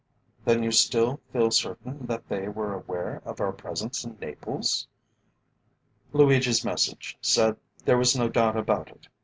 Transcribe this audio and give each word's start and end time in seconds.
"Then 0.45 0.63
you 0.63 0.71
still 0.71 1.19
feel 1.31 1.51
certain 1.51 2.07
that 2.07 2.27
they 2.27 2.47
were 2.49 2.73
aware 2.73 3.21
of 3.23 3.39
our 3.39 3.51
presence 3.51 4.03
in 4.03 4.17
Naples?" 4.19 4.87
"Luigi's 6.11 6.65
message 6.65 7.19
said 7.21 7.55
there 7.85 7.99
was 7.99 8.17
no 8.17 8.27
doubt 8.27 8.57
about 8.57 8.89
it. 8.89 9.09